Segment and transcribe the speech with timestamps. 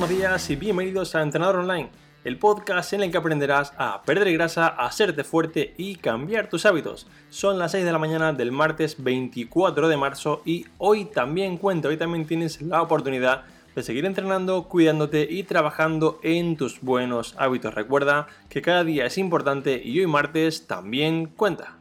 [0.00, 1.90] buenos días y bienvenidos a Entrenador Online,
[2.24, 6.64] el podcast en el que aprenderás a perder grasa, a hacerte fuerte y cambiar tus
[6.64, 7.06] hábitos.
[7.28, 11.88] Son las 6 de la mañana del martes 24 de marzo y hoy también cuento,
[11.88, 13.42] hoy también tienes la oportunidad
[13.76, 17.74] de seguir entrenando, cuidándote y trabajando en tus buenos hábitos.
[17.74, 21.79] Recuerda que cada día es importante y hoy martes también cuenta.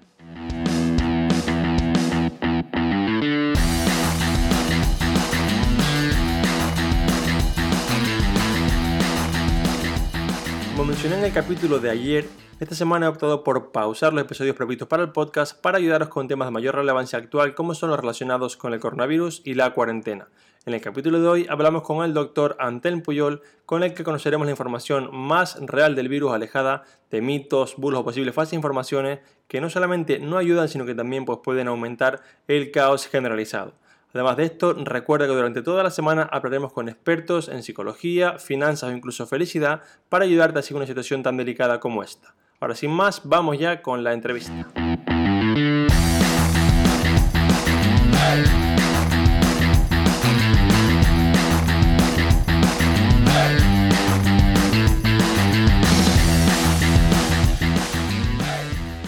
[11.05, 12.26] En el capítulo de ayer,
[12.59, 16.27] esta semana he optado por pausar los episodios previstos para el podcast para ayudaros con
[16.27, 20.27] temas de mayor relevancia actual como son los relacionados con el coronavirus y la cuarentena.
[20.66, 24.45] En el capítulo de hoy hablamos con el doctor Antel Puyol, con el que conoceremos
[24.45, 29.62] la información más real del virus alejada de mitos, bulos o posibles falsas informaciones que
[29.62, 33.74] no solamente no ayudan, sino que también pues, pueden aumentar el caos generalizado.
[34.12, 38.90] Además de esto, recuerda que durante toda la semana hablaremos con expertos en psicología, finanzas
[38.90, 42.34] o incluso felicidad para ayudarte a seguir una situación tan delicada como esta.
[42.60, 44.68] Ahora sin más, vamos ya con la entrevista.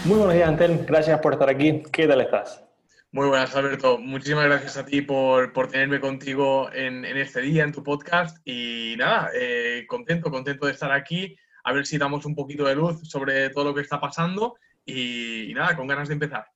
[0.04, 0.84] Muy buenos días, Antel.
[0.86, 1.82] Gracias por estar aquí.
[1.90, 2.71] ¿Qué tal estás?
[3.14, 3.98] Muy buenas, Alberto.
[3.98, 8.38] Muchísimas gracias a ti por, tenerme contigo en, este día, en tu podcast.
[8.42, 11.36] Y nada, eh, contento, contento de estar aquí.
[11.64, 14.56] A ver si damos un poquito de luz sobre todo lo que está pasando.
[14.86, 16.46] y nada, con ganas de empezar.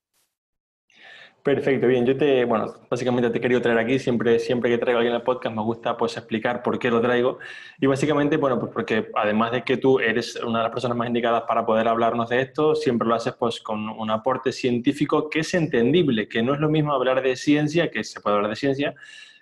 [1.47, 2.05] Perfecto, bien.
[2.05, 3.99] Yo te, bueno, básicamente te he querido traer aquí.
[3.99, 6.99] Siempre, siempre que traigo a alguien al podcast me gusta pues explicar por qué lo
[6.99, 7.39] traigo.
[7.79, 11.07] Y básicamente, bueno, pues porque además de que tú eres una de las personas más
[11.07, 15.39] indicadas para poder hablarnos de esto, siempre lo haces pues con un aporte científico que
[15.39, 18.57] es entendible, que no es lo mismo hablar de ciencia, que se puede hablar de
[18.57, 18.93] ciencia,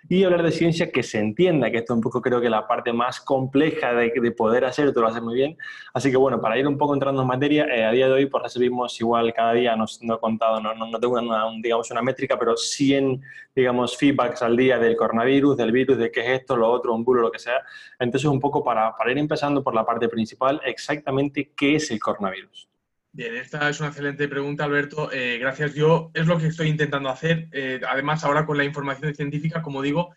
[0.08, 2.66] y hablar de ciencia que se entienda, que esto es un poco creo que la
[2.66, 5.56] parte más compleja de, de poder hacer, tú lo haces muy bien.
[5.92, 8.26] Así que bueno, para ir un poco entrando en materia, eh, a día de hoy
[8.26, 12.02] pues recibimos igual cada día, no, no he contado, no, no, tengo una, digamos, una
[12.02, 13.20] métrica, pero 100
[13.54, 17.04] digamos, feedbacks al día del coronavirus, del virus, de qué es esto, lo otro, un
[17.04, 17.62] bulo, lo que sea.
[17.98, 21.98] Entonces un poco para, para ir empezando por la parte principal, exactamente qué es el
[21.98, 22.68] coronavirus.
[23.16, 25.10] Bien, esta es una excelente pregunta, Alberto.
[25.10, 25.72] Eh, gracias.
[25.72, 27.48] Yo es lo que estoy intentando hacer.
[27.50, 30.14] Eh, además, ahora con la información científica, como digo,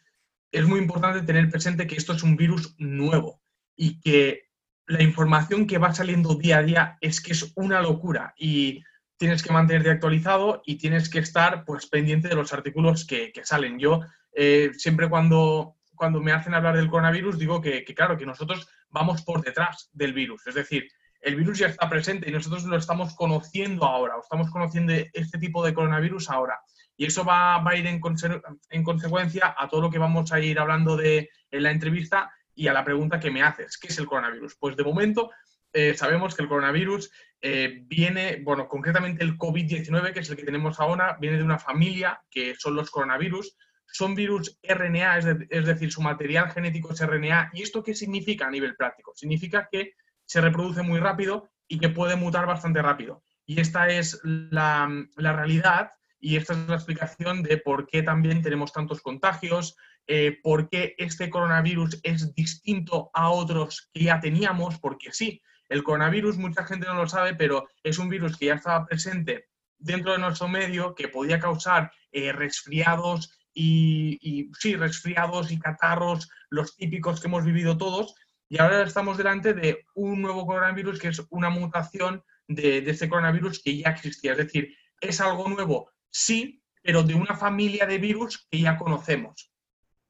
[0.51, 3.41] es muy importante tener presente que esto es un virus nuevo
[3.73, 4.49] y que
[4.85, 8.83] la información que va saliendo día a día es que es una locura y
[9.15, 13.79] tienes que mantenerte actualizado y tienes que estar pues pendiente de los artículos que, salen.
[13.79, 14.01] Yo
[14.33, 18.67] eh, siempre cuando, cuando me hacen hablar del coronavirus digo que, que, claro, que nosotros
[18.89, 20.45] vamos por detrás del virus.
[20.47, 20.91] Es decir,
[21.21, 25.37] el virus ya está presente y nosotros lo estamos conociendo ahora, o estamos conociendo este
[25.37, 26.59] tipo de coronavirus ahora.
[26.95, 30.97] Y eso va, a ir en, consecuencia a todo lo que vamos a ir hablando
[30.97, 34.57] de, en la entrevista y a la pregunta que me haces, ¿qué es el coronavirus?
[34.59, 35.31] Pues de momento
[35.71, 37.09] eh, sabemos que el coronavirus
[37.41, 41.59] eh, viene, bueno, concretamente el COVID-19, que es el que tenemos ahora, viene de una
[41.59, 43.55] familia que son los coronavirus.
[43.91, 45.17] Son virus RNA,
[45.49, 47.51] es decir, su material genético es RNA.
[47.53, 49.13] ¿Y esto qué significa a nivel práctico?
[49.15, 49.93] Significa que
[50.29, 53.23] se reproduce muy rápido y que puede mutar bastante rápido.
[53.47, 58.71] Y esta es la, realidad y esta es la explicación de por qué también tenemos
[58.71, 59.75] tantos contagios,
[60.05, 65.81] eh, por qué este coronavirus es distinto a otros que ya teníamos, porque sí, el
[65.81, 69.47] coronavirus mucha gente no lo sabe, pero es un virus que ya estaba presente
[69.79, 76.29] dentro de nuestro medio, que podía causar eh, resfriados y, y, sí, resfriados y catarros,
[76.51, 78.13] los típicos que hemos vivido todos,
[78.49, 83.61] y ahora estamos delante de un nuevo coronavirus que es una mutación de, este coronavirus
[83.63, 84.31] que ya existía.
[84.31, 89.51] Es decir, es algo nuevo, sí, pero de una familia de virus que ya conocemos.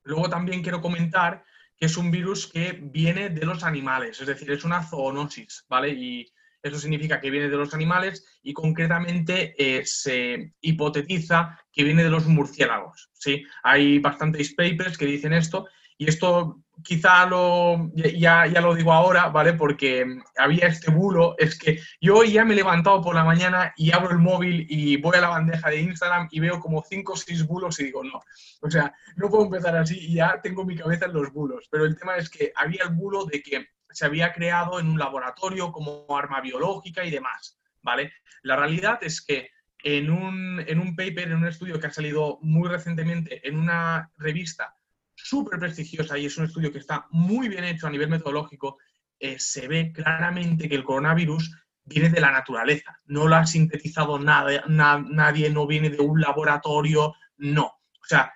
[0.03, 1.43] Luego también quiero comentar
[1.75, 5.89] que es un virus que viene de los animales, es decir, es una zoonosis, ¿vale?
[5.89, 6.25] Y
[6.61, 12.09] eso significa que viene de los animales y concretamente eh, se hipotetiza que viene de
[12.09, 13.43] los murciélagos, ¿sí?
[13.63, 15.67] Hay bastantes papers que dicen esto
[15.97, 19.53] y esto quizá lo, ya, ya lo digo ahora, ¿vale?
[19.53, 20.05] Porque
[20.37, 24.11] había este bulo, es que yo ya me he levantado por la mañana y abro
[24.11, 27.45] el móvil y voy a la bandeja de Instagram y veo como cinco o seis
[27.45, 28.21] bulos y digo, no,
[28.61, 31.67] o sea, no puedo empezar así y ya tengo mi cabeza en los bulos.
[31.71, 34.99] Pero el tema es que había el bulo de que se había creado en un
[34.99, 38.13] laboratorio como arma biológica y demás, ¿vale?
[38.43, 39.49] La realidad es que
[39.81, 44.11] en un, en un paper, en un estudio que ha salido muy recientemente en una
[44.17, 44.75] revista
[45.23, 48.77] súper prestigiosa y es un estudio que está muy bien hecho a nivel metodológico,
[49.19, 51.51] eh, se ve claramente que el coronavirus
[51.83, 57.15] viene de la naturaleza, no lo ha sintetizado nada, nadie, no viene de un laboratorio,
[57.37, 57.65] no.
[57.65, 58.33] O sea,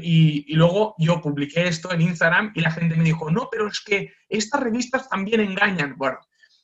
[0.00, 3.80] y, luego yo publiqué esto en Instagram y la gente me dijo, no, pero es
[3.80, 5.96] que estas revistas también engañan.
[5.96, 6.18] Bueno,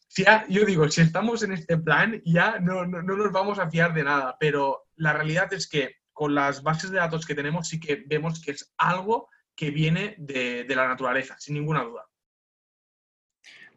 [0.09, 3.93] si yo digo, si estamos en este plan, ya no, no, nos vamos a fiar
[3.93, 7.81] de nada, pero la realidad es que con las bases de datos que tenemos sí
[7.81, 12.07] que vemos que es algo que viene de la naturaleza, sin ninguna duda.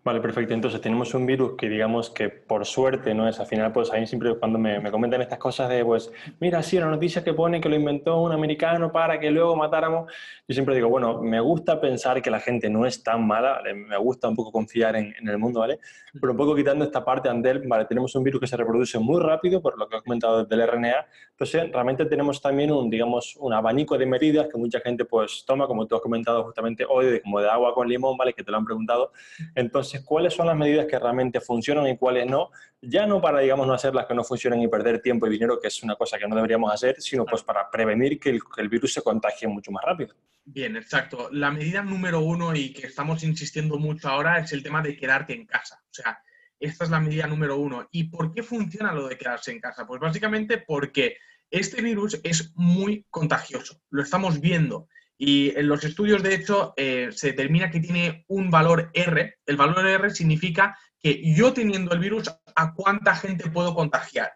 [0.08, 0.54] Vale, perfecto.
[0.54, 3.98] Entonces tenemos un virus que digamos que por suerte no es al final, pues a
[3.98, 6.10] mí siempre cuando me, comentan estas cosas de, pues,
[6.40, 10.10] mira, sí, la noticia que pone que lo inventó un americano para que luego matáramos,
[10.48, 13.98] yo siempre digo, bueno, me gusta pensar que la gente no es tan mala, me
[13.98, 15.78] gusta un poco confiar en, el mundo, ¿vale?
[16.14, 19.22] Pero un poco quitando esta parte, Andel, vale, tenemos un virus que se reproduce muy
[19.22, 23.52] rápido, por lo que he comentado del RNA, entonces realmente tenemos también un, digamos, un
[23.52, 27.42] abanico de medidas que mucha gente pues toma, como tú has comentado justamente hoy, como
[27.42, 28.32] de agua con limón, ¿vale?
[28.32, 29.12] Que te lo han preguntado.
[29.54, 32.52] Entonces, cuáles son las medidas que realmente funcionan y cuáles no,
[32.82, 35.60] ya no para, digamos, no hacer las que no funcionan y perder tiempo y dinero,
[35.60, 38.94] que es una cosa que no deberíamos hacer, sino pues para prevenir que el, virus
[38.94, 40.14] se contagie mucho más rápido.
[40.46, 41.30] Bien, exacto.
[41.32, 45.34] La medida número uno y que estamos insistiendo mucho ahora es el tema de quedarte
[45.34, 45.82] en casa.
[45.84, 46.20] O sea,
[46.60, 47.88] esta es la medida número uno.
[47.92, 49.86] ¿Y por qué funciona lo de quedarse en casa?
[49.86, 51.18] Pues básicamente porque
[51.50, 53.82] este virus es muy contagioso.
[53.90, 54.88] Lo estamos viendo.
[55.18, 59.40] Y en los estudios, de hecho, eh, se determina que tiene un valor R.
[59.46, 64.34] El valor R significa que yo teniendo el virus, ¿a cuánta gente puedo contagiar?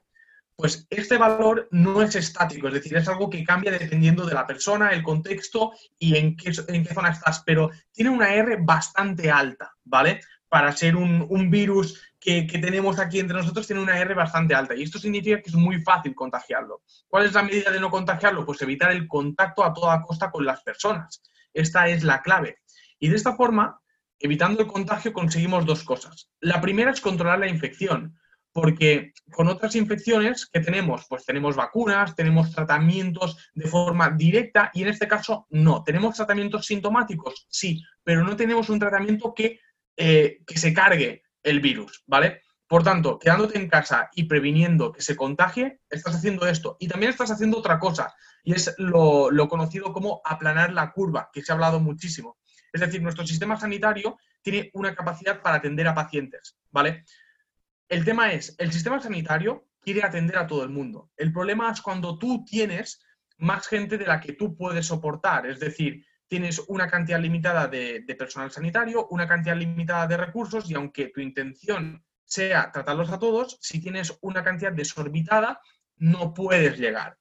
[0.56, 4.45] Pues este valor no es estático, es decir, es algo que cambia dependiendo de la
[4.45, 9.31] persona, el contexto y en qué, en qué zona estás, pero tiene una R bastante
[9.31, 10.22] alta, ¿vale?
[10.50, 14.75] Para ser un, un virus que, tenemos aquí entre nosotros tiene una R bastante alta
[14.75, 16.83] y esto significa que es muy fácil contagiarlo.
[17.07, 18.45] ¿Cuál es la medida de no contagiarlo?
[18.45, 21.23] Pues evitar el contacto a toda costa con las personas.
[21.51, 22.59] Esta es la clave.
[23.00, 23.81] Y de esta forma,
[24.19, 26.29] evitando el contagio, conseguimos dos cosas.
[26.39, 28.15] La primera es controlar la infección,
[28.53, 34.83] porque con otras infecciones que tenemos, pues tenemos vacunas, tenemos tratamientos de forma directa y
[34.83, 35.83] en este caso no.
[35.83, 37.47] ¿Tenemos tratamientos sintomáticos?
[37.50, 39.59] Sí, pero no tenemos un tratamiento que,
[39.97, 42.41] eh, que se cargue el virus, ¿vale?
[42.67, 46.77] Por tanto, quedándote en casa y previniendo que se contagie, estás haciendo esto.
[46.79, 51.41] Y también estás haciendo otra cosa, y es lo, conocido como aplanar la curva, que
[51.41, 52.38] se ha hablado muchísimo.
[52.71, 57.03] Es decir, nuestro sistema sanitario tiene una capacidad para atender a pacientes, ¿vale?
[57.89, 61.11] El tema es, el sistema sanitario quiere atender a todo el mundo.
[61.17, 63.01] El problema es cuando tú tienes
[63.38, 65.45] más gente de la que tú puedes soportar.
[65.45, 70.75] Es decir, tienes una cantidad limitada de, personal sanitario, una cantidad limitada de recursos y
[70.75, 75.60] aunque tu intención sea tratarlos a todos, si tienes una cantidad desorbitada,
[75.98, 77.18] no puedes llegar.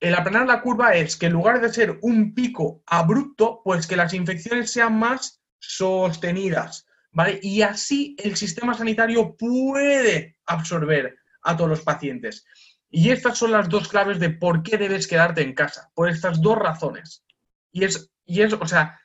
[0.00, 3.96] El aplanar la curva es que en lugar de ser un pico abrupto, pues que
[3.96, 7.38] las infecciones sean más sostenidas, ¿vale?
[7.42, 12.46] Y así el sistema sanitario puede absorber a todos los pacientes.
[12.88, 16.40] Y estas son las dos claves de por qué debes quedarte en casa, por estas
[16.40, 17.26] dos razones.
[17.72, 19.00] Y es y es, o sea,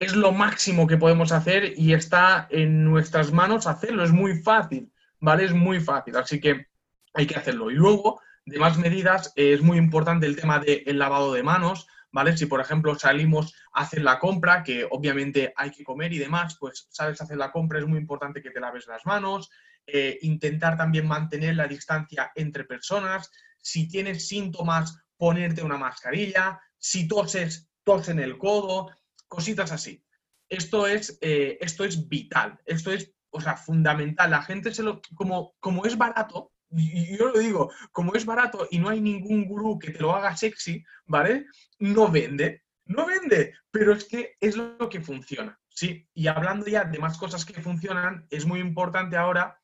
[0.00, 4.02] es lo máximo que podemos hacer y está en nuestras manos hacerlo.
[4.02, 5.44] Es muy fácil, ¿vale?
[5.44, 6.66] Es muy fácil, así que
[7.14, 7.70] hay que hacerlo.
[7.70, 12.36] Y luego, de más medidas, es muy importante el tema del lavado de manos, ¿vale?
[12.36, 16.56] Si, por ejemplo, salimos a hacer la compra, que obviamente hay que comer y demás,
[16.58, 19.50] pues sabes hacer la compra, es muy importante que te laves las manos,
[19.86, 23.30] eh, intentar también mantener la distancia entre personas,
[23.62, 28.90] si tienes síntomas, ponerte una mascarilla, si toses, tos en el codo,
[29.28, 30.04] cositas así.
[30.48, 34.30] Esto es, eh, esto es vital, esto es, o sea, fundamental.
[34.30, 38.66] La gente se lo, como, como es barato, y yo lo digo, como es barato
[38.70, 41.46] y no hay ningún gurú que te lo haga sexy, ¿vale?
[41.78, 46.08] No vende, no vende, pero es que es lo que funciona, ¿sí?
[46.14, 49.60] Y hablando ya de más cosas que funcionan, es muy importante ahora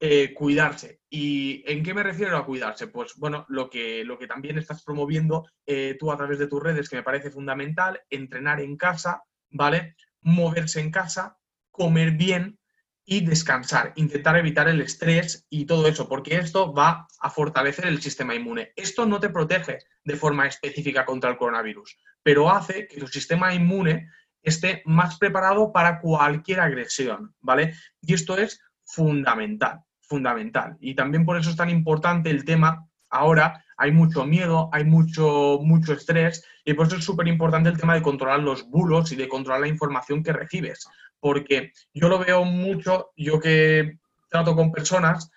[0.00, 1.00] eh, cuidarse.
[1.08, 2.88] ¿Y en qué me refiero a cuidarse?
[2.88, 6.62] Pues bueno, lo que, lo que también estás promoviendo eh, tú a través de tus
[6.62, 9.96] redes, que me parece fundamental, entrenar en casa, ¿vale?
[10.20, 11.38] Moverse en casa,
[11.70, 12.58] comer bien
[13.06, 18.00] y descansar, intentar evitar el estrés y todo eso, porque esto va a fortalecer el
[18.00, 18.72] sistema inmune.
[18.76, 23.54] Esto no te protege de forma específica contra el coronavirus, pero hace que tu sistema
[23.54, 24.08] inmune
[24.42, 27.74] esté más preparado para cualquier agresión, ¿vale?
[28.00, 30.76] Y esto es fundamental, fundamental.
[30.80, 33.64] Y también por eso es tan importante el tema ahora.
[33.76, 37.94] Hay mucho miedo, hay mucho, mucho estrés y por eso es súper importante el tema
[37.94, 40.86] de controlar los bulos y de controlar la información que recibes.
[41.18, 43.98] Porque yo lo veo mucho, yo que
[44.28, 45.30] trato con personas,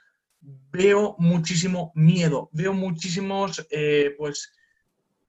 [0.72, 4.54] veo muchísimo miedo, veo muchísimos, eh, pues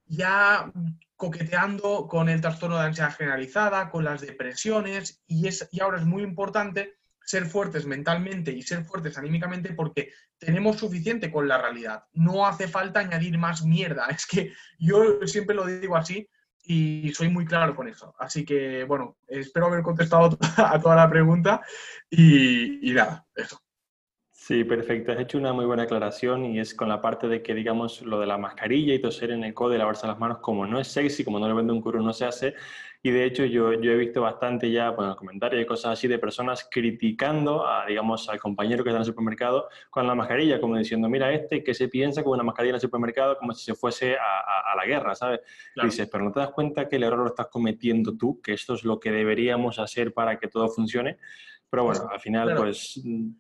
[0.07, 0.71] ya
[1.17, 6.05] coqueteando con el trastorno de ansiedad generalizada, con las depresiones, y, es, y ahora es
[6.05, 6.98] muy importante
[7.29, 12.05] ser fuertes mentalmente y ser fuertes anímicamente porque tenemos suficiente con la realidad.
[12.15, 14.07] No hace falta añadir más mierda.
[14.17, 16.27] Es que yo siempre lo digo así,
[16.63, 18.15] y soy muy claro con eso.
[18.19, 21.61] Así que, bueno, espero haber contestado a toda la pregunta
[22.09, 23.61] y, y nada, eso.
[24.49, 25.13] Sí, perfecto.
[25.13, 28.19] Has hecho una muy buena aclaración y es con la parte de que, digamos, lo
[28.19, 30.89] de la mascarilla y toser en el codo y lavarse las manos, como no es
[30.89, 32.55] sexy, como no le vende un curo, no se hace.
[33.09, 36.19] Y de hecho yo, yo he visto bastante ya, bueno, comentarios y cosas así de
[36.19, 40.77] personas criticando, a, digamos, al compañero que está en el supermercado con la mascarilla, como
[40.77, 43.75] diciendo, mira este que se piensa con una mascarilla en el supermercado como si se
[43.75, 45.41] fuese a, a, la guerra, ¿sabes?
[45.83, 48.75] dices, pero no te das cuenta que el error lo estás cometiendo tú, que esto
[48.75, 51.17] es lo que deberíamos hacer para que todo funcione.
[51.71, 53.01] Pero bueno, al final, pues...
[53.03, 53.31] Mm,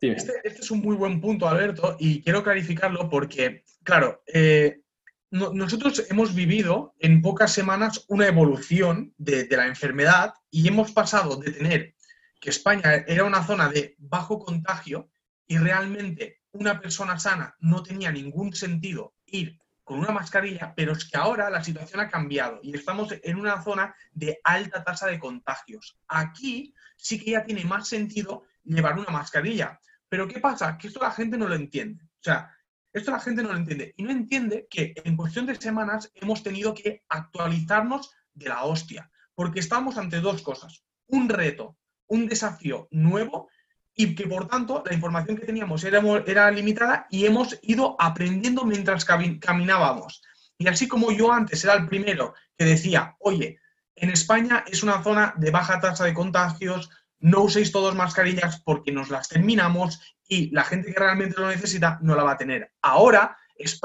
[0.00, 4.82] este, este, es un muy buen punto, Alberto, y quiero clarificarlo porque, claro, eh,
[5.30, 11.52] nosotros hemos vivido en pocas semanas una evolución de, la enfermedad y hemos pasado de
[11.52, 11.94] tener
[12.40, 15.10] que España era una zona de bajo contagio
[15.46, 21.04] y realmente una persona sana no tenía ningún sentido ir con una mascarilla, pero es
[21.04, 25.18] que ahora la situación ha cambiado y estamos en una zona de alta tasa de
[25.18, 25.96] contagios.
[26.08, 29.78] Aquí sí que ya tiene más sentido llevar una mascarilla.
[30.08, 30.76] Pero ¿qué pasa?
[30.76, 32.02] Que esto la gente no lo entiende.
[32.04, 32.55] O sea,
[32.96, 33.94] esto la gente no lo entiende.
[33.96, 39.10] Y no entiende que en cuestión de semanas hemos tenido que actualizarnos de la hostia.
[39.34, 40.82] Porque estamos ante dos cosas.
[41.08, 41.76] Un reto,
[42.08, 43.48] un desafío nuevo
[43.94, 48.64] y que por tanto la información que teníamos era, era limitada y hemos ido aprendiendo
[48.64, 50.22] mientras caminábamos.
[50.58, 53.58] Y así como yo antes era el primero que decía, oye,
[53.94, 58.92] en España es una zona de baja tasa de contagios, no uséis todos mascarillas porque
[58.92, 62.72] nos las terminamos y la gente que realmente lo necesita no la va a tener.
[62.82, 63.36] Ahora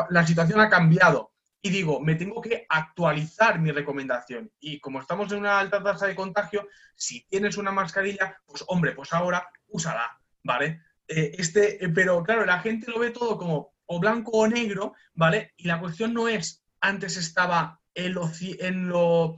[0.10, 1.32] la situación ha cambiado
[1.62, 4.52] y digo, me tengo que actualizar mi recomendación.
[4.60, 8.94] Y como estamos en una alta tasa de contagio, si tienes una mascarilla, pues hombre,
[8.94, 10.82] pues ahora úsala, ¿vale?
[11.08, 14.96] Eh, este, eh, pero claro, la gente lo ve todo como o blanco o negro,
[15.14, 15.54] ¿vale?
[15.58, 18.16] Y la cuestión no es, antes estaba en
[18.60, 19.38] en lo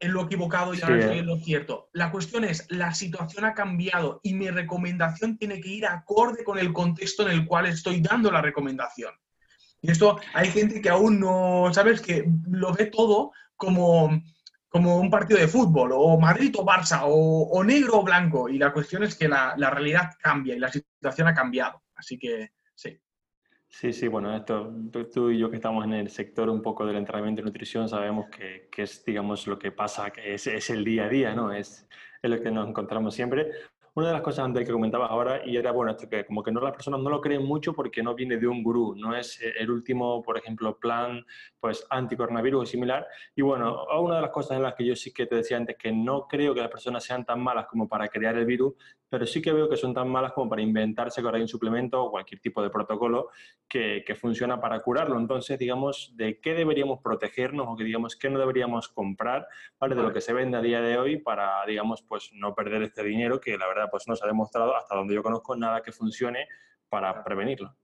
[0.00, 1.90] en lo equivocado y ahora estoy en lo cierto.
[1.92, 6.58] La cuestión es, la situación ha cambiado y mi recomendación tiene que ir acorde con
[6.58, 9.12] el contexto en el cual estoy dando la recomendación.
[9.82, 12.00] Y esto hay gente que aún no, ¿sabes?
[12.00, 14.10] Que lo ve todo como,
[14.68, 18.48] como un partido de fútbol, o Madrid o Barça, o, negro o blanco.
[18.48, 21.82] Y la cuestión es que la, la realidad cambia y la situación ha cambiado.
[21.94, 22.98] Así que sí.
[23.72, 24.74] Sí, sí, bueno, esto,
[25.12, 28.28] tú y yo que estamos en el sector un poco del entrenamiento y nutrición sabemos
[28.28, 31.52] que, que es, digamos, lo que pasa, que es, es, el día a día, ¿no?
[31.52, 31.88] Es,
[32.20, 33.52] es lo que nos encontramos siempre.
[33.94, 36.50] Una de las cosas, André, que comentabas ahora, y era, bueno, esto que como que
[36.50, 39.40] no las personas no lo creen mucho porque no viene de un gurú, no es
[39.40, 41.24] eh, el último, por ejemplo, plan
[41.60, 43.06] pues anticoronavirus o similar.
[43.36, 45.76] Y bueno, una de las cosas en las que yo sí que te decía antes
[45.76, 48.74] que no creo que las personas sean tan malas como para crear el virus,
[49.10, 51.48] pero sí que veo que son tan malas como para inventarse que ahora hay un
[51.48, 53.30] suplemento o cualquier tipo de protocolo
[53.68, 55.18] que, que funciona para curarlo.
[55.18, 59.48] Entonces, digamos, ¿de qué deberíamos protegernos o que digamos qué no deberíamos comprar
[59.80, 59.96] ¿vale?
[59.96, 63.02] de lo que se vende a día de hoy para, digamos, pues no perder este
[63.02, 65.90] dinero que la verdad pues no se ha demostrado hasta donde yo conozco nada que
[65.90, 66.46] funcione
[66.88, 67.76] para prevenirlo.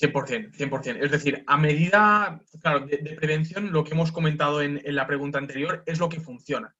[0.00, 0.98] 100%, 100%.
[1.02, 5.38] Es decir, a medida claro, de, prevención, lo que hemos comentado en, en, la pregunta
[5.38, 6.74] anterior es lo que funciona.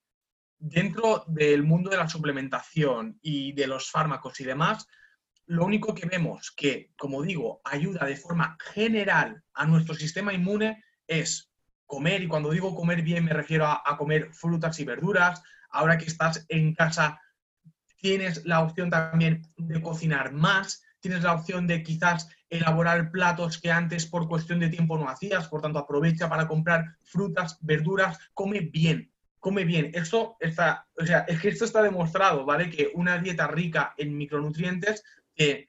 [0.59, 4.89] Dentro del mundo de la suplementación y de los fármacos y demás,
[5.47, 10.85] lo único que vemos que, como digo, ayuda de forma general a nuestro sistema inmune
[11.07, 11.51] es
[11.87, 15.43] comer, y cuando digo comer bien me refiero a, comer frutas y verduras.
[15.71, 17.21] Ahora que estás en casa,
[17.97, 23.71] tienes la opción también de cocinar más, tienes la opción de quizás elaborar platos que
[23.71, 28.61] antes por cuestión de tiempo no hacías, por tanto aprovecha para comprar frutas, verduras, come
[28.61, 29.91] bien, come bien.
[29.95, 32.71] Esto está, o sea, es que esto está demostrado, ¿vale?
[32.71, 35.05] Que una dieta rica en micronutrientes
[35.37, 35.69] eh,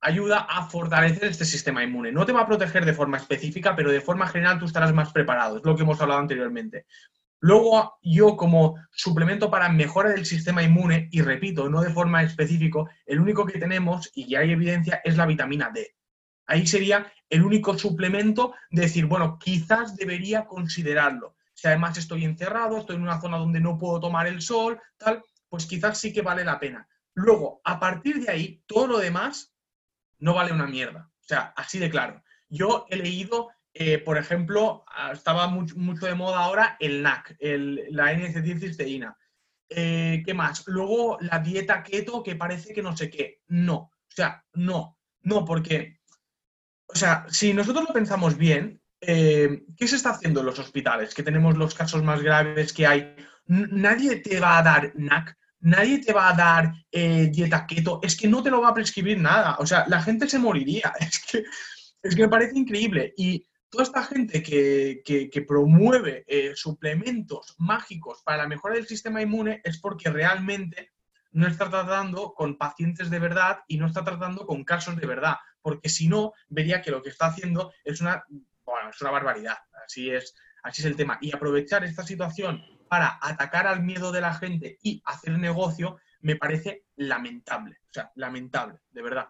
[0.00, 2.12] ayuda a fortalecer este sistema inmune.
[2.12, 5.12] No te va a proteger de forma específica, pero de forma general tú estarás más
[5.12, 6.86] preparado, es lo que hemos hablado anteriormente.
[7.42, 12.80] Luego, yo como suplemento para mejora del sistema inmune, y repito, no de forma específica,
[13.06, 15.94] el único que tenemos, y ya hay evidencia, es la vitamina D.
[16.46, 21.36] Ahí sería el único suplemento de decir, bueno, quizás debería considerarlo.
[21.60, 25.22] Si además estoy encerrado, estoy en una zona donde no puedo tomar el sol, tal,
[25.48, 26.88] pues quizás sí que vale la pena.
[27.14, 29.52] Luego, a partir de ahí, todo lo demás
[30.18, 31.10] no vale una mierda.
[31.20, 32.22] O sea, así de claro.
[32.48, 38.12] Yo he leído eh, por ejemplo, ah, estaba mucho, de moda ahora el NAC, la
[38.12, 39.16] N-acetilcisteína.
[39.68, 40.64] Eh, ¿Qué más?
[40.66, 43.40] Luego la dieta keto que parece que no sé qué.
[43.46, 46.00] No, o sea, no, no, porque,
[46.86, 51.14] o sea, si nosotros lo pensamos bien, eh, ¿qué se está haciendo en los hospitales?
[51.14, 53.14] Que tenemos los casos más graves que hay.
[53.46, 58.28] nadie te va a dar NAC, nadie te va a dar dieta keto, es que
[58.28, 59.56] no te lo va a prescribir nada.
[59.58, 60.92] O sea, la gente se moriría.
[61.00, 61.44] Es que,
[62.02, 63.12] es que me parece increíble.
[63.16, 69.60] Y toda esta gente que, promueve eh, suplementos mágicos para la mejora del sistema inmune
[69.64, 70.92] es porque realmente
[71.32, 75.36] no está tratando con pacientes de verdad y no está tratando con casos de verdad,
[75.62, 78.24] porque si no, vería que lo que está haciendo es una,
[78.88, 79.58] es una barbaridad.
[79.84, 81.18] Así es, así es el tema.
[81.20, 86.36] Y aprovechar esta situación para atacar al miedo de la gente y hacer negocio me
[86.36, 87.78] parece lamentable.
[87.84, 89.28] O sea, lamentable, de verdad.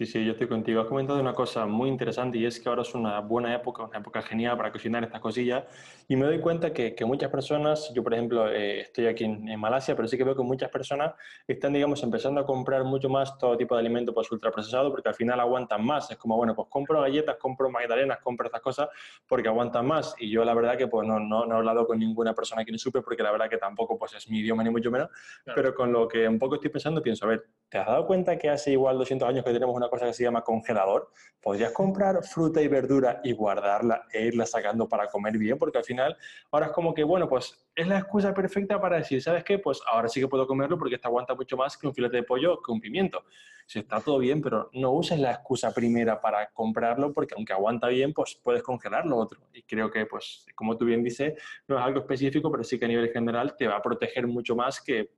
[0.00, 0.80] Sí, sí, yo estoy contigo.
[0.80, 3.98] Has comentado una cosa muy interesante y es que ahora es una buena época, una
[3.98, 5.64] época genial para cocinar estas cosillas.
[6.08, 9.60] Y me doy cuenta que, que muchas personas, yo por ejemplo eh, estoy aquí en,
[9.60, 11.12] Malasia, pero sí que veo que muchas personas
[11.46, 15.14] están, digamos, empezando a comprar mucho más todo tipo de alimentos pues, ultraprocesados porque al
[15.14, 16.10] final aguantan más.
[16.10, 18.88] Es como, bueno, pues compro galletas, compro magdalenas, compro estas cosas
[19.28, 20.14] porque aguantan más.
[20.18, 22.70] Y yo la verdad que pues no, no, no he hablado con ninguna persona aquí
[22.70, 25.10] en Super porque la verdad que tampoco pues es mi idioma ni mucho menos.
[25.54, 28.38] Pero con lo que un poco estoy pensando, pienso, a ver, ¿te has dado cuenta
[28.38, 31.10] que hace igual 200 años que tenemos una cosa que se llama congelador,
[31.42, 35.84] podrías comprar fruta y verdura y guardarla e irla sacando para comer bien, porque al
[35.84, 36.16] final
[36.50, 39.58] ahora es como que, bueno, pues es la excusa perfecta para decir, ¿sabes qué?
[39.58, 42.22] Pues ahora sí que puedo comerlo porque este aguanta mucho más que un filete de
[42.22, 43.24] pollo que un pimiento.
[43.66, 47.88] Si está todo bien, pero no uses la excusa primera para comprarlo porque aunque aguanta
[47.88, 49.40] bien, pues puedes congelar lo otro.
[49.52, 51.34] Y creo que, pues, como tú bien dices,
[51.68, 54.56] no es algo específico, pero sí que a nivel general te va a proteger mucho
[54.56, 55.10] más que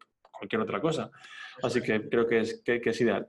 [0.42, 1.10] cualquier otra cosa.
[1.62, 3.28] Así que creo que es, que, es ideal.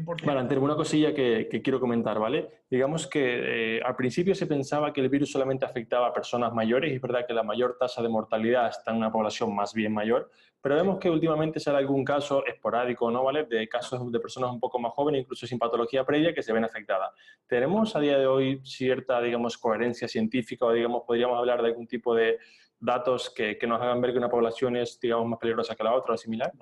[0.00, 2.62] Vale, Vale, una cosilla que, quiero comentar, ¿vale?
[2.70, 6.92] Digamos que eh, al principio se pensaba que el virus solamente afectaba a personas mayores
[6.92, 9.92] y es verdad que la mayor tasa de mortalidad está en una población más bien
[9.92, 13.24] mayor, pero vemos que últimamente sale algún caso esporádico, ¿no?
[13.24, 13.44] ¿Vale?
[13.44, 16.64] De casos de personas un poco más jóvenes, incluso sin patología previa, que se ven
[16.64, 17.10] afectadas.
[17.46, 21.86] ¿Tenemos a día de hoy cierta, digamos, coherencia científica o, digamos, podríamos hablar de algún
[21.86, 22.38] tipo de
[22.78, 25.94] datos que, que nos hagan ver que una población es, digamos, más peligrosa que la
[25.94, 26.52] otra o similar?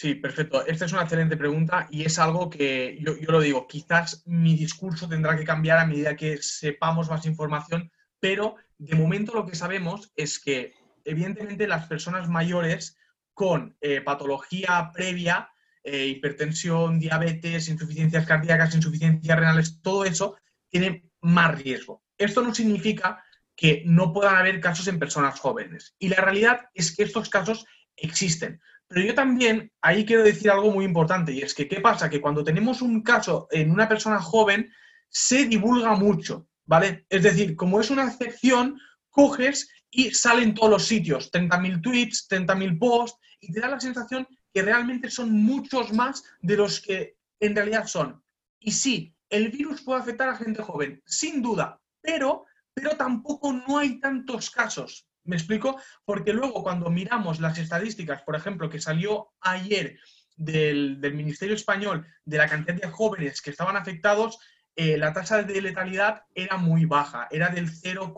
[0.00, 0.64] Sí, perfecto.
[0.64, 5.06] Esta es una excelente pregunta y es algo que yo, lo digo, quizás mi discurso
[5.06, 10.10] tendrá que cambiar a medida que sepamos más información, pero de momento lo que sabemos
[10.16, 10.72] es que
[11.04, 12.96] evidentemente las personas mayores
[13.34, 15.50] con eh, patología previa,
[15.84, 20.38] eh, hipertensión, diabetes, insuficiencias cardíacas, insuficiencias renales, todo eso
[20.70, 22.02] tiene más riesgo.
[22.16, 23.22] Esto no significa
[23.54, 25.94] que no puedan haber casos en personas jóvenes.
[25.98, 28.62] Y la realidad es que estos casos existen.
[28.90, 32.10] Pero yo también ahí quiero decir algo muy importante y es que ¿qué pasa?
[32.10, 34.68] Que cuando tenemos un caso en una persona joven,
[35.08, 37.06] se divulga mucho, ¿vale?
[37.08, 42.78] Es decir, como es una excepción, coges y salen todos los sitios, 30.000 tweets, 30.000
[42.80, 47.54] posts, y te da la sensación que realmente son muchos más de los que en
[47.54, 48.20] realidad son.
[48.58, 53.78] Y sí, el virus puede afectar a gente joven, sin duda, pero, pero tampoco no
[53.78, 55.06] hay tantos casos.
[55.30, 55.80] ¿Me explico?
[56.04, 59.96] Porque luego cuando miramos las estadísticas, por ejemplo, que salió ayer
[60.36, 64.40] del, Ministerio Español de la cantidad de jóvenes que estaban afectados,
[64.74, 68.12] eh, la tasa de letalidad era muy baja, era del 0,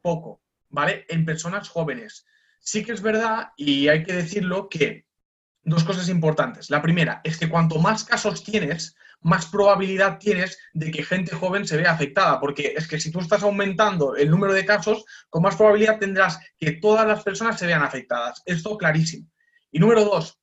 [0.00, 0.40] poco,
[0.70, 1.04] ¿vale?
[1.10, 2.24] En personas jóvenes.
[2.60, 5.04] Sí que es verdad, y hay que decirlo, que
[5.64, 6.70] dos cosas importantes.
[6.70, 11.66] La primera es que cuanto más casos tienes, más probabilidad tienes de que gente joven
[11.66, 15.42] se vea afectada, porque es que si tú estás aumentando el número de casos, con
[15.42, 18.42] más probabilidad tendrás que todas las personas se vean afectadas.
[18.44, 19.28] Esto clarísimo.
[19.70, 20.38] Y número dos,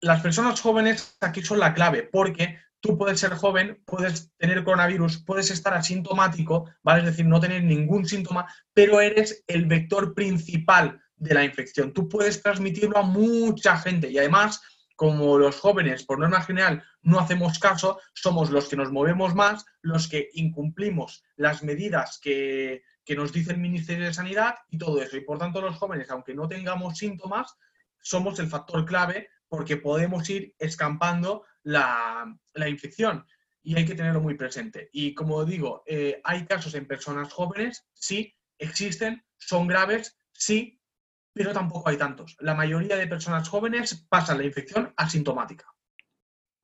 [0.00, 5.24] las personas jóvenes aquí son la clave, porque tú puedes ser joven, puedes tener coronavirus,
[5.24, 7.00] puedes estar asintomático, ¿vale?
[7.00, 11.92] Es decir, no tener ningún síntoma, pero eres el vector principal de la infección.
[11.92, 14.60] Tú puedes transmitirlo a mucha gente y además
[14.98, 19.64] como los jóvenes, por norma general, no hacemos caso, somos los que nos movemos más,
[19.80, 22.82] los que incumplimos las medidas que,
[23.16, 25.16] nos dice el Ministerio de Sanidad y todo eso.
[25.16, 27.54] Y por tanto, los jóvenes, aunque no tengamos síntomas,
[28.00, 33.24] somos el factor clave porque podemos ir escampando la, infección.
[33.62, 34.90] Y hay que tenerlo muy presente.
[34.92, 40.77] Y como digo, eh, hay casos en personas jóvenes, sí, existen, son graves, sí,
[41.38, 42.36] pero tampoco hay tantos.
[42.40, 45.66] La mayoría de personas jóvenes pasan la infección asintomática.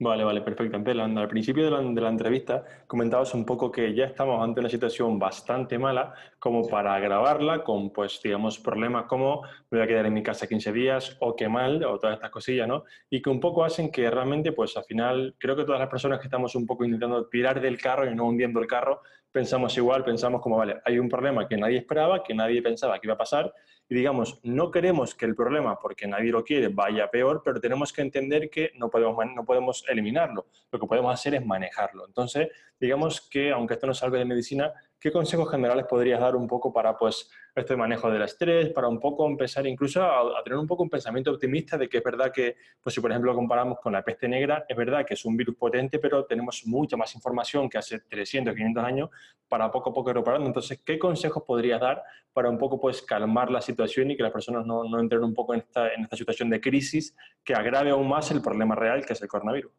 [0.01, 0.77] Vale, vale, perfecto.
[0.77, 5.79] al principio de la, entrevista comentabas un poco que ya estamos ante una situación bastante
[5.79, 10.23] mala como para agravarla con, pues, digamos, problemas como me voy a quedar en mi
[10.25, 12.83] casa 15 días o qué mal o todas estas cosillas, ¿no?
[13.09, 16.19] Y que un poco hacen que realmente, pues, al final, creo que todas las personas
[16.19, 20.05] que estamos un poco intentando tirar del carro y no hundiendo el carro, pensamos igual,
[20.05, 23.19] pensamos como, vale, hay un problema que nadie esperaba, que nadie pensaba que iba a
[23.19, 23.53] pasar
[23.89, 27.93] y digamos, no queremos que el problema, porque nadie lo quiere, vaya peor, pero tenemos
[27.93, 30.47] que entender que no podemos, no podemos eliminarlo.
[30.71, 32.07] Lo que podemos hacer es manejarlo.
[32.07, 32.49] Entonces,
[32.81, 34.73] digamos que, aunque esto no salga de medicina,
[35.05, 38.99] ¿qué consejos generales podrías dar un poco para pues, este manejo del estrés, para un
[38.99, 42.57] poco empezar incluso a, tener un poco un pensamiento optimista de que es verdad que,
[42.83, 45.37] pues si por ejemplo lo comparamos con la peste negra, es verdad que es un
[45.37, 49.11] virus potente, pero tenemos mucha más información que hace 300, 500 años
[49.47, 50.47] para poco a poco reparando.
[50.47, 54.33] Entonces, ¿qué consejos podrías dar para un poco pues calmar la situación y que las
[54.33, 57.15] personas no, no entren un poco en esta, en esta situación de crisis
[57.45, 59.71] que agrave aún más el problema real que es el coronavirus?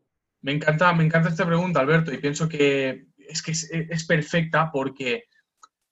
[0.42, 5.26] Me encanta, me encanta esta pregunta, Alberto, y pienso que es que es, perfecta porque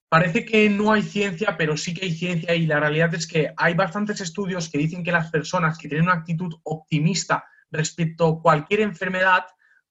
[0.10, 3.54] parece que no hay ciencia, pero sí que hay ciencia y la realidad es que
[3.58, 8.42] hay bastantes estudios que dicen que las personas que tienen una actitud optimista respecto a
[8.42, 9.46] cualquier enfermedad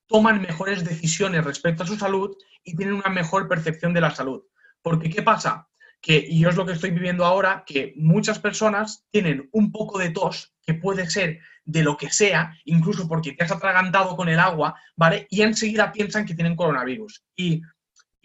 [0.07, 4.43] toman mejores decisiones respecto a su salud y tienen una mejor percepción de la salud.
[4.81, 5.67] Porque, ¿qué pasa?
[6.01, 9.97] Que, y yo es lo que estoy viviendo ahora, que muchas personas tienen un poco
[9.97, 14.29] de tos, que puede ser de lo que sea, incluso porque te has atragantado con
[14.29, 15.27] el agua, ¿vale?
[15.29, 17.23] Y enseguida piensan que tienen coronavirus.
[17.35, 17.61] Y,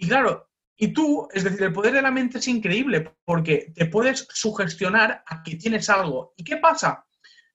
[0.06, 4.26] claro, y tú, es decir, el poder de la mente es increíble porque te puedes
[4.32, 6.34] sugestionar a que tienes algo.
[6.36, 7.04] ¿Y qué pasa?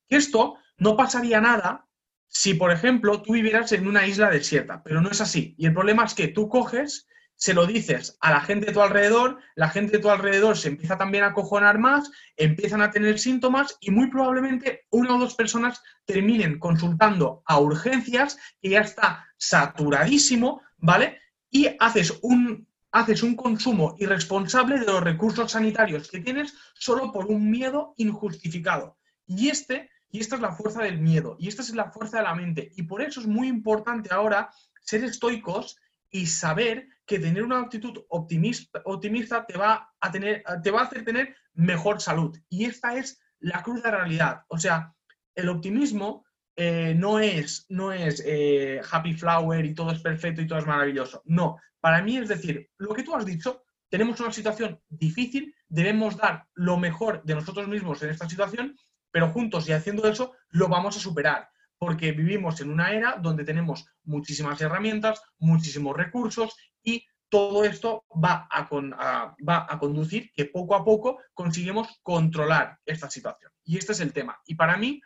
[0.08, 1.88] Que esto no pasaría nada
[2.28, 5.54] si, por ejemplo, tú vivieras en una isla desierta, pero no es así.
[5.58, 7.08] Y el problema es que tú coges
[7.44, 10.70] se lo dices a la gente de tu alrededor, la gente de tu alrededor se
[10.70, 15.36] empieza también a cojonar más, empiezan a tener síntomas y muy probablemente una o dos
[15.36, 21.20] personas terminen consultando a urgencias, que ya está saturadísimo, ¿vale?
[21.50, 27.26] Y haces un, haces un consumo irresponsable de los recursos sanitarios que tienes solo por
[27.26, 28.98] un miedo injustificado.
[29.28, 32.24] Y este y esta es la fuerza del miedo, y esta es la fuerza de
[32.24, 32.72] la mente.
[32.78, 35.76] Y por eso es muy importante ahora ser estoicos
[36.14, 41.04] y saber que tener una actitud optimista, te, va a tener, te va a hacer
[41.04, 42.38] tener mejor salud.
[42.50, 44.44] Y esta es la cruda realidad.
[44.48, 44.94] O sea,
[45.36, 46.24] el optimismo
[46.56, 50.68] eh, no es, no es eh, happy flower y todo es perfecto y todo es
[50.68, 51.24] maravilloso.
[51.26, 56.16] No, para mí es decir, lo que tú has dicho, tenemos una situación difícil, debemos
[56.16, 58.78] dar lo mejor de nosotros mismos en esta situación,
[59.10, 61.50] pero juntos y haciendo eso lo vamos a superar
[61.86, 68.48] porque vivimos en una era donde tenemos muchísimas herramientas, muchísimos recursos y todo esto va
[68.50, 73.52] a, va a conducir que poco a poco conseguimos controlar esta situación.
[73.66, 74.40] Y este es el tema.
[74.46, 75.02] Y para mí,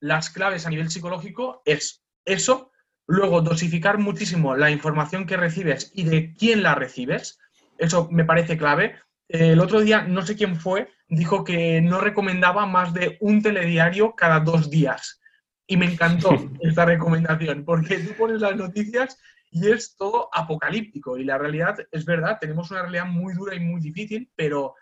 [0.00, 2.72] las claves a nivel psicológico es eso,
[3.06, 7.38] luego dosificar muchísimo la información que recibes y de quién la recibes.
[7.76, 8.96] Eso me parece clave.
[9.28, 14.14] El otro día, no sé quién fue, dijo que no recomendaba más de un telediario
[14.14, 15.18] cada dos días.
[15.72, 16.28] Y me encantó
[16.60, 19.18] esta recomendación, porque tú pones las noticias
[19.50, 21.16] y es todo apocalíptico.
[21.16, 24.74] Y la realidad es verdad, tenemos una realidad muy dura y muy difícil, pero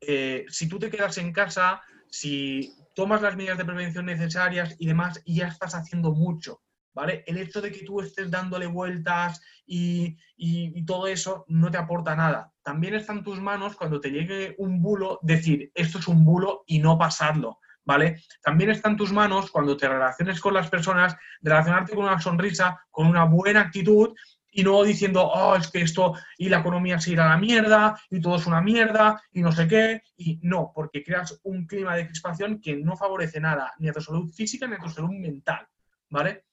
[0.00, 4.86] eh, si tú te quedas en casa, si tomas las medidas de prevención necesarias y
[4.86, 6.62] demás, ya estás haciendo mucho.
[6.94, 7.24] ¿Vale?
[7.26, 12.16] El hecho de que tú estés dándole vueltas y, y, todo eso no te aporta
[12.16, 12.54] nada.
[12.62, 16.64] También está en tus manos cuando te llegue un bulo decir esto es un bulo
[16.66, 17.58] y no pasarlo.
[17.88, 18.22] ¿Vale?
[18.42, 22.84] También está en tus manos, cuando te relaciones con las personas, relacionarte con una sonrisa,
[22.90, 24.14] con una buena actitud
[24.50, 27.98] y no diciendo, oh, es que esto y la economía se irá a la mierda
[28.10, 30.02] y todo es una mierda y no sé qué.
[30.18, 34.02] Y no, porque creas un clima de crispación que no favorece nada, ni a tu
[34.02, 35.66] salud física ni a tu salud mental,
[36.10, 36.44] ¿vale?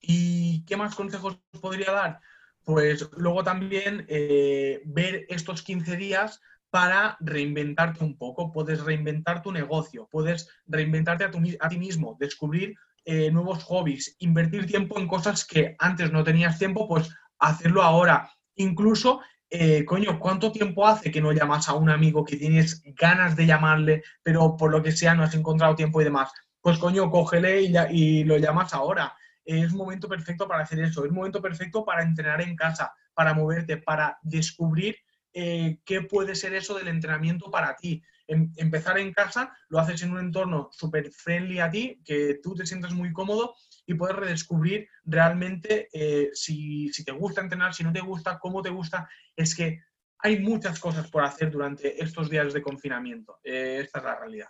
[0.00, 2.20] ¿Y qué más consejos podría dar?
[2.62, 8.52] Pues luego también eh, ver estos 15 días para reinventarte un poco.
[8.52, 14.98] Puedes reinventar tu negocio, puedes reinventarte a, ti mismo, descubrir eh, nuevos hobbies, invertir tiempo
[14.98, 18.30] en cosas que antes no tenías tiempo, pues hacerlo ahora.
[18.54, 23.36] Incluso, eh, coño, ¿cuánto tiempo hace que no llamas a un amigo que tienes ganas
[23.36, 26.32] de llamarle, pero por lo que sea no has encontrado tiempo y demás?
[26.60, 29.14] Pues coño, cógele y, y lo llamas ahora.
[29.44, 33.78] Es momento perfecto para hacer eso, es momento perfecto para entrenar en casa, para moverte,
[33.78, 34.96] para descubrir
[35.32, 38.02] eh, qué puede ser eso del entrenamiento para ti.
[38.26, 42.54] Em, empezar en casa, lo haces en un entorno súper friendly a ti, que tú
[42.54, 43.54] te sientes muy cómodo
[43.86, 48.70] y puedes redescubrir realmente eh, si, te gusta entrenar, si no te gusta, cómo te
[48.70, 49.08] gusta.
[49.34, 49.80] Es que
[50.18, 53.38] hay muchas cosas por hacer durante estos días de confinamiento.
[53.42, 54.48] Eh, esta es la realidad.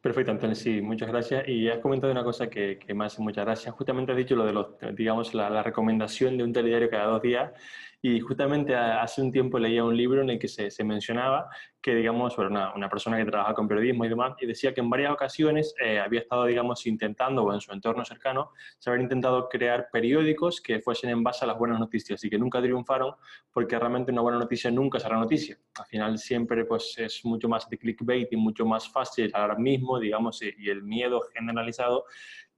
[0.00, 1.48] Perfecto, Antonio, sí, muchas gracias.
[1.48, 3.74] Y has comentado una cosa que, que me hace muchas gracias.
[3.74, 7.22] Justamente has dicho lo de los, digamos, la, la recomendación de un telediario cada dos
[7.22, 7.50] días.
[8.08, 11.48] Y justamente hace un tiempo leía un libro en el que se, mencionaba
[11.82, 14.88] que, digamos, una, una, persona que trabaja con periodismo y demás, y decía que en
[14.88, 19.48] varias ocasiones eh, había estado, digamos, intentando, o en su entorno cercano, se habían intentado
[19.48, 23.16] crear periódicos que fuesen en base a las buenas noticias y que nunca triunfaron
[23.52, 25.58] porque realmente una buena noticia nunca será noticia.
[25.76, 29.98] Al final siempre pues, es mucho más de clickbait y mucho más fácil el alarmismo,
[29.98, 32.04] digamos, y el miedo generalizado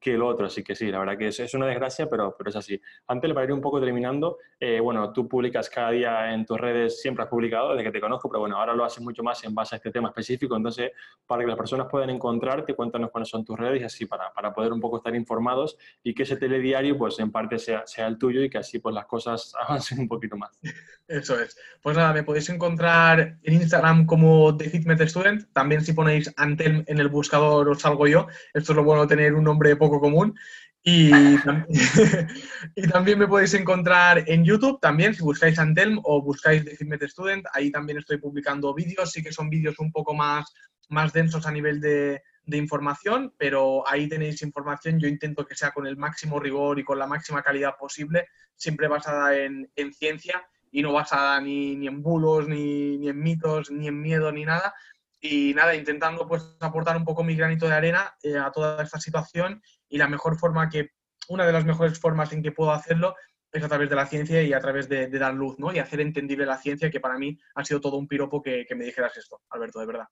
[0.01, 0.47] que lo otro.
[0.47, 2.81] Así que sí, la verdad que es, es una desgracia, pero, pero es así.
[3.07, 7.01] Antes, para ir un poco terminando, eh, bueno, tú publicas cada día en tus redes,
[7.01, 9.55] siempre has publicado desde que te conozco, pero bueno, ahora lo haces mucho más en
[9.55, 10.57] base a este tema específico.
[10.57, 10.93] Entonces,
[11.27, 14.53] para que las personas puedan encontrarte, cuéntanos cuáles son tus redes y así para, para
[14.53, 18.19] poder un poco estar informados y que ese telediario, pues en parte sea, sea el
[18.19, 20.59] tuyo y que así pues las cosas avancen un poquito más.
[21.07, 21.59] Eso es.
[21.83, 25.53] Pues nada, me podéis encontrar en Instagram como The Student.
[25.53, 28.27] También si ponéis Antelm en el buscador os salgo yo.
[28.53, 30.35] Esto es lo bueno de tener un nombre poco común.
[30.83, 31.11] Y,
[32.77, 37.03] y, también me podéis encontrar en YouTube, también si buscáis Antelm o buscáis The Fitmet
[37.03, 40.53] Student, ahí también estoy publicando vídeos, sí que son vídeos un poco más,
[40.89, 45.73] más densos a nivel de, de, información, pero ahí tenéis información, yo intento que sea
[45.73, 50.43] con el máximo rigor y con la máxima calidad posible, siempre basada en, en ciencia
[50.71, 54.45] y no basada ni, ni en bulos, ni, ni en mitos, ni en miedo, ni
[54.45, 54.75] nada,
[55.21, 59.01] y nada, intentando pues aportar un poco mi granito de arena eh, a toda esta
[59.01, 60.91] situación y la mejor forma que,
[61.29, 63.15] una de las mejores formas en que puedo hacerlo
[63.53, 65.73] es a través de la ciencia y a través de, dar luz, ¿no?
[65.73, 68.85] Y hacer entendible la ciencia, que para mí ha sido todo un piropo que, me
[68.85, 70.07] dijeras esto, Alberto, de verdad.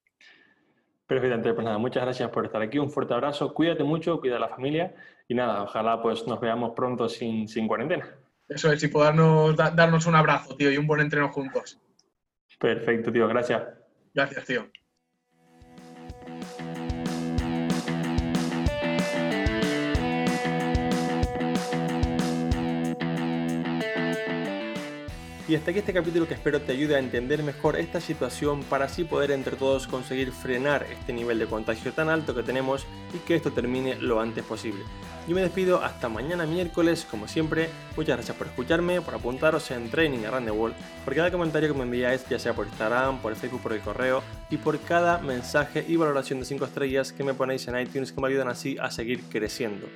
[1.06, 4.40] Perfectamente, pues nada, muchas gracias por estar aquí, un fuerte abrazo, cuídate mucho, cuida a
[4.40, 4.94] la familia
[5.28, 8.12] y nada, ojalá pues nos veamos pronto sin, sin cuarentena.
[8.48, 11.80] Eso es, y podernos darnos un abrazo, tío, y un buen entreno juntos.
[12.58, 13.62] Perfecto, tío, gracias.
[14.14, 14.70] Gracias, tío.
[25.48, 28.86] Y hasta aquí este capítulo que espero te ayude a entender mejor esta situación para
[28.86, 33.18] así poder entre todos conseguir frenar este nivel de contagio tan alto que tenemos y
[33.18, 34.82] que esto termine lo antes posible.
[35.28, 37.68] Yo me despido hasta mañana miércoles, como siempre.
[37.96, 41.78] Muchas gracias por escucharme, por apuntaros en Training Around the World, por cada comentario que
[41.78, 45.84] me enviáis, ya sea por Instagram, por Facebook, por el correo, y por cada mensaje
[45.86, 48.90] y valoración de 5 estrellas que me ponéis en iTunes que me ayudan así a
[48.90, 49.86] seguir creciendo.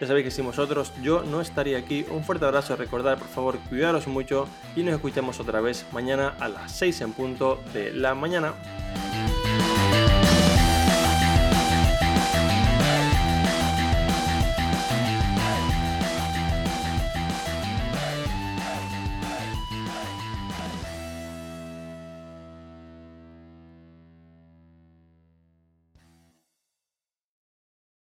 [0.00, 2.06] Ya sabéis que si vosotros yo no estaría aquí.
[2.10, 6.48] Un fuerte abrazo, recordad por favor cuidaros mucho y nos escuchamos otra vez mañana a
[6.48, 8.54] las 6 en punto de la mañana.